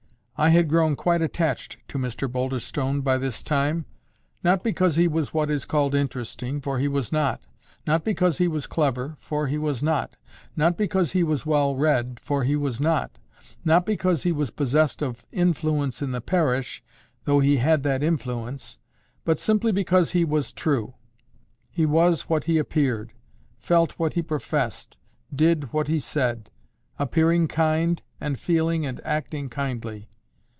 I 0.37 0.49
had 0.49 0.69
grown 0.69 0.95
quite 0.95 1.21
attached 1.21 1.77
to 1.89 1.99
Mr 1.99 2.27
Boulderstone 2.27 3.01
by 3.01 3.19
this 3.19 3.43
time, 3.43 3.85
not 4.43 4.63
because 4.63 4.95
he 4.95 5.07
was 5.07 5.35
what 5.35 5.51
is 5.51 5.65
called 5.65 5.93
interesting, 5.93 6.61
for 6.61 6.79
he 6.79 6.87
was 6.87 7.11
not; 7.11 7.41
not 7.85 8.03
because 8.03 8.39
he 8.39 8.47
was 8.47 8.65
clever, 8.65 9.15
for 9.19 9.45
he 9.45 9.59
was 9.59 9.83
not; 9.83 10.15
not 10.55 10.77
because 10.79 11.11
he 11.11 11.21
was 11.21 11.45
well 11.45 11.75
read, 11.75 12.19
for 12.19 12.43
he 12.43 12.55
was 12.55 12.81
not; 12.81 13.19
not 13.63 13.85
because 13.85 14.23
he 14.23 14.31
was 14.31 14.49
possessed 14.49 15.03
of 15.03 15.27
influence 15.31 16.01
in 16.01 16.11
the 16.11 16.21
parish, 16.21 16.83
though 17.25 17.39
he 17.39 17.57
had 17.57 17.83
that 17.83 18.01
influence; 18.01 18.79
but 19.23 19.37
simply 19.37 19.71
because 19.71 20.09
he 20.09 20.25
was 20.25 20.51
true; 20.51 20.95
he 21.69 21.85
was 21.85 22.21
what 22.23 22.45
he 22.45 22.57
appeared, 22.57 23.13
felt 23.59 23.91
what 23.99 24.13
he 24.15 24.23
professed, 24.23 24.97
did 25.31 25.71
what 25.71 25.87
he 25.87 25.99
said; 25.99 26.49
appearing 26.97 27.47
kind, 27.47 28.01
and 28.19 28.39
feeling 28.39 28.87
and 28.87 28.99
acting 29.05 29.47
kindly. 29.47 30.07